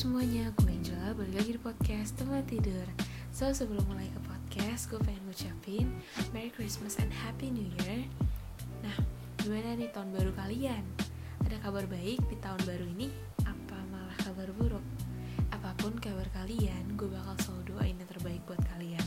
Semuanya, 0.00 0.48
gue 0.56 0.64
Angela, 0.64 1.12
balik 1.12 1.36
lagi 1.36 1.50
di 1.52 1.60
podcast 1.60 2.16
Teman 2.16 2.40
Tidur 2.48 2.88
So, 3.36 3.52
sebelum 3.52 3.84
mulai 3.84 4.08
ke 4.08 4.16
podcast, 4.24 4.88
gue 4.88 4.96
pengen 4.96 5.20
ngucapin 5.28 5.92
Merry 6.32 6.48
Christmas 6.48 6.96
and 6.96 7.12
Happy 7.12 7.52
New 7.52 7.68
Year 7.84 8.08
Nah, 8.80 8.96
gimana 9.44 9.76
nih 9.76 9.92
tahun 9.92 10.08
baru 10.16 10.32
kalian? 10.32 10.80
Ada 11.44 11.60
kabar 11.60 11.84
baik 11.84 12.16
di 12.32 12.36
tahun 12.40 12.64
baru 12.64 12.88
ini? 12.96 13.12
Apa 13.44 13.76
malah 13.92 14.16
kabar 14.24 14.48
buruk? 14.56 14.80
Apa 15.52 15.76
pun 15.76 15.92
kabar 16.00 16.32
kalian, 16.32 16.96
gue 16.96 17.12
bakal 17.12 17.36
selalu 17.44 17.76
doain 17.76 17.92
yang 18.00 18.08
terbaik 18.08 18.40
buat 18.48 18.64
kalian 18.72 19.04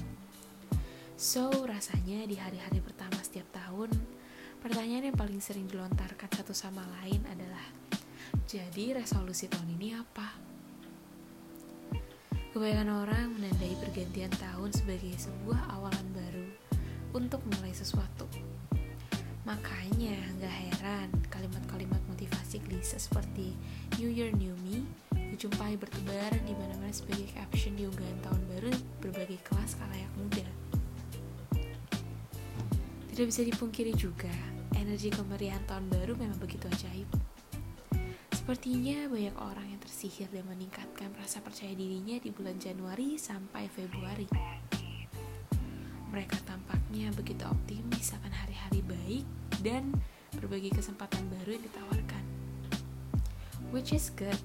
So, 1.17 1.49
rasanya 1.65 2.21
di 2.29 2.37
hari-hari 2.37 2.85
pertama 2.85 3.17
setiap 3.25 3.49
tahun 3.49 3.89
Pertanyaan 4.61 5.09
yang 5.09 5.17
paling 5.17 5.41
sering 5.41 5.65
dilontarkan 5.65 6.29
satu 6.29 6.53
sama 6.53 6.85
lain 7.01 7.25
adalah 7.33 7.65
Jadi 8.45 8.93
resolusi 8.93 9.49
tahun 9.49 9.73
ini 9.73 9.97
apa? 9.97 10.52
Kebanyakan 12.53 13.01
orang 13.01 13.27
menandai 13.33 13.73
pergantian 13.81 14.29
tahun 14.37 14.69
sebagai 14.69 15.09
sebuah 15.17 15.73
awalan 15.73 16.05
baru 16.13 16.45
untuk 17.17 17.41
mulai 17.49 17.73
sesuatu. 17.73 18.29
Makanya 19.41 20.13
gak 20.37 20.53
heran 20.53 21.09
kalimat-kalimat 21.33 21.97
motivasi 22.05 22.61
klise 22.61 23.01
seperti 23.01 23.57
New 23.97 24.05
Year 24.05 24.29
New 24.37 24.53
Me 24.61 24.85
dijumpai 25.33 25.81
bertebaran 25.81 26.45
di 26.45 26.53
mana-mana 26.53 26.93
sebagai 26.93 27.25
caption 27.33 27.73
di 27.73 27.89
unggahan 27.89 28.21
tahun 28.21 28.41
baru 28.45 28.69
berbagai 29.01 29.41
kelas 29.49 29.73
kalayak 29.73 30.13
muda. 30.13 30.45
Tidak 33.09 33.25
bisa 33.33 33.41
dipungkiri 33.41 33.97
juga, 33.97 34.29
energi 34.77 35.09
kemeriahan 35.09 35.65
tahun 35.65 35.89
baru 35.89 36.13
memang 36.21 36.37
begitu 36.37 36.69
ajaib. 36.69 37.32
Sepertinya 38.43 39.07
banyak 39.07 39.39
orang 39.39 39.71
yang 39.71 39.79
tersihir 39.79 40.27
dan 40.27 40.43
meningkatkan 40.43 41.15
rasa 41.15 41.39
percaya 41.39 41.71
dirinya 41.79 42.19
di 42.19 42.27
bulan 42.27 42.59
Januari 42.59 43.15
sampai 43.15 43.71
Februari. 43.71 44.27
Mereka 46.11 46.43
tampaknya 46.43 47.07
begitu 47.15 47.47
optimis 47.47 48.11
akan 48.19 48.35
hari-hari 48.35 48.83
baik 48.83 49.23
dan 49.63 49.95
berbagai 50.35 50.75
kesempatan 50.75 51.23
baru 51.31 51.55
yang 51.55 51.63
ditawarkan. 51.71 52.23
Which 53.71 53.95
is 53.95 54.11
good, 54.11 54.35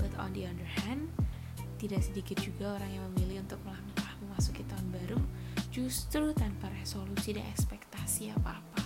but 0.00 0.08
on 0.16 0.32
the 0.32 0.48
other 0.48 0.70
hand, 0.88 1.12
tidak 1.76 2.08
sedikit 2.08 2.40
juga 2.40 2.80
orang 2.80 2.96
yang 2.96 3.04
memilih 3.12 3.44
untuk 3.44 3.60
melangkah 3.60 4.08
memasuki 4.24 4.64
tahun 4.72 4.88
baru 4.88 5.20
justru 5.68 6.32
tanpa 6.32 6.72
resolusi 6.72 7.36
dan 7.36 7.44
ekspektasi 7.52 8.32
apa-apa. 8.40 8.77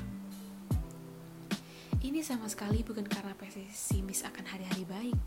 Sama 2.22 2.46
sekali 2.46 2.86
bukan 2.86 3.02
karena 3.02 3.34
pesimis 3.34 4.22
akan 4.22 4.46
hari-hari 4.46 4.86
baik. 4.86 5.18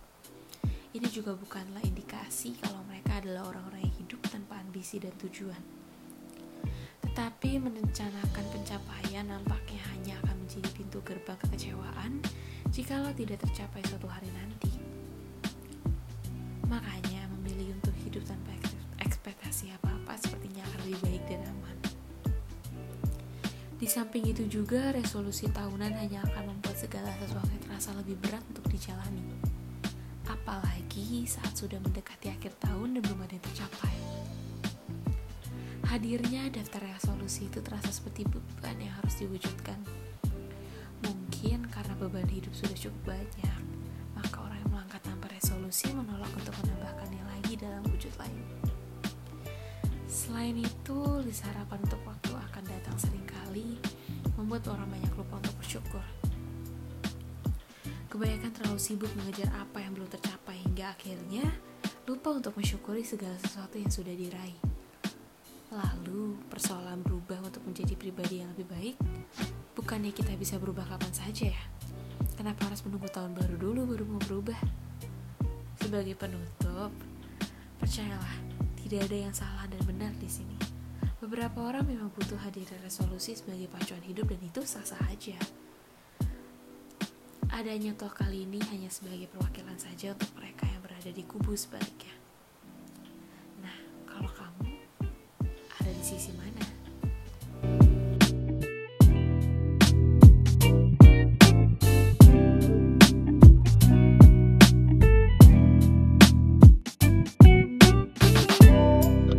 Ini 0.96 1.04
juga 1.12 1.36
bukanlah 1.36 1.84
indikasi 1.84 2.56
kalau 2.64 2.80
mereka 2.88 3.20
adalah 3.20 3.52
orang-orang 3.52 3.84
yang 3.84 3.96
hidup 4.00 4.24
tanpa 4.32 4.64
ambisi 4.64 5.04
dan 5.04 5.12
tujuan. 5.20 5.60
Tetapi 7.04 7.60
merencanakan 7.60 8.46
pencapaian 8.48 9.28
nampaknya 9.28 9.84
hanya 9.92 10.16
akan 10.24 10.48
menjadi 10.48 10.70
pintu 10.72 11.04
gerbang 11.04 11.36
kekecewaan 11.44 12.24
jikalau 12.72 13.12
tidak 13.12 13.44
tercapai 13.44 13.84
suatu 13.92 14.08
hari 14.08 14.32
nanti. 14.32 14.72
Makanya 16.72 17.28
memilih 17.36 17.76
untuk 17.76 17.92
hidup 18.08 18.24
tanpa 18.24 18.56
ekspektasi 19.04 19.76
apa-apa 19.84 20.16
sepertinya 20.16 20.64
akan 20.72 20.80
lebih 20.88 21.00
baik 21.04 21.24
dan 21.28 21.44
aman. 21.44 21.75
Di 23.86 23.94
samping 23.94 24.26
itu 24.26 24.50
juga 24.50 24.90
resolusi 24.98 25.46
tahunan 25.46 25.94
hanya 25.94 26.26
akan 26.26 26.58
membuat 26.58 26.74
segala 26.74 27.06
sesuatu 27.22 27.54
terasa 27.62 27.94
lebih 27.94 28.18
berat 28.18 28.42
untuk 28.50 28.66
dijalani. 28.66 29.22
Apalagi 30.26 31.30
saat 31.30 31.54
sudah 31.54 31.78
mendekati 31.78 32.34
akhir 32.34 32.58
tahun 32.66 32.98
dan 32.98 33.02
belum 33.06 33.22
ada 33.22 33.38
yang 33.38 33.46
tercapai. 33.46 33.94
Hadirnya 35.86 36.50
daftar 36.50 36.82
resolusi 36.98 37.46
itu 37.46 37.62
terasa 37.62 37.94
seperti 37.94 38.26
beban 38.26 38.74
yang 38.82 38.90
harus 38.90 39.22
diwujudkan. 39.22 39.78
Mungkin 41.06 41.70
karena 41.70 41.94
beban 42.02 42.26
hidup 42.26 42.58
sudah 42.58 42.74
cukup 42.74 43.14
banyak, 43.14 43.62
maka 44.18 44.50
orang 44.50 44.66
yang 44.66 44.82
melangkah 44.82 45.02
tanpa 45.06 45.30
resolusi 45.30 45.94
menolak 45.94 46.34
untuk 46.34 46.58
menambahkannya 46.66 47.22
lagi 47.38 47.54
dalam 47.54 47.86
wujud 47.86 48.18
lain. 48.18 48.42
Selain 50.26 50.58
itu, 50.58 51.00
list 51.22 51.46
harapan 51.46 51.78
untuk 51.86 52.02
waktu 52.02 52.34
akan 52.34 52.64
datang 52.66 52.98
sering 52.98 53.22
kali 53.30 53.78
membuat 54.42 54.66
orang 54.74 54.90
banyak 54.90 55.14
lupa 55.14 55.38
untuk 55.38 55.54
bersyukur. 55.62 56.02
Kebanyakan 58.10 58.50
terlalu 58.58 58.82
sibuk 58.82 59.14
mengejar 59.14 59.54
apa 59.54 59.86
yang 59.86 59.94
belum 59.94 60.10
tercapai 60.10 60.58
hingga 60.66 60.98
akhirnya 60.98 61.46
lupa 62.10 62.34
untuk 62.34 62.58
mensyukuri 62.58 63.06
segala 63.06 63.38
sesuatu 63.38 63.78
yang 63.78 63.94
sudah 63.94 64.18
diraih. 64.18 64.58
Lalu, 65.70 66.42
persoalan 66.50 67.06
berubah 67.06 67.46
untuk 67.46 67.62
menjadi 67.62 67.94
pribadi 67.94 68.42
yang 68.42 68.50
lebih 68.58 68.66
baik, 68.66 68.96
bukannya 69.78 70.10
kita 70.10 70.34
bisa 70.42 70.58
berubah 70.58 70.90
kapan 70.90 71.14
saja 71.14 71.54
ya? 71.54 71.64
Kenapa 72.34 72.66
harus 72.66 72.82
menunggu 72.82 73.14
tahun 73.14 73.38
baru 73.38 73.62
dulu 73.62 73.94
baru 73.94 74.04
mau 74.10 74.22
berubah? 74.26 74.58
Sebagai 75.78 76.18
penutup, 76.18 76.90
percayalah, 77.78 78.42
tidak 78.86 79.10
ada 79.10 79.18
yang 79.18 79.34
salah 79.34 79.66
dan 79.66 79.82
benar 79.96 80.12
di 80.20 80.28
sini. 80.28 80.60
Beberapa 81.24 81.64
orang 81.64 81.88
memang 81.88 82.12
butuh 82.12 82.36
hadirnya 82.44 82.76
resolusi 82.84 83.32
sebagai 83.32 83.72
pacuan 83.72 84.04
hidup 84.04 84.28
dan 84.28 84.44
itu 84.44 84.60
sah-sah 84.68 85.00
aja. 85.08 85.40
Adanya 87.56 87.96
toh 87.96 88.12
kali 88.12 88.44
ini 88.44 88.60
hanya 88.76 88.92
sebagai 88.92 89.32
perwakilan 89.32 89.80
saja 89.80 90.12
untuk 90.12 90.28
mereka 90.36 90.68
yang 90.68 90.84
berada 90.84 91.08
di 91.08 91.24
kubu 91.24 91.56
sebaliknya. 91.56 92.12
Nah, 93.64 93.78
kalau 94.04 94.28
kamu 94.36 94.76
ada 95.80 95.92
di 95.96 96.04
sisi 96.04 96.36
mana? 96.36 96.65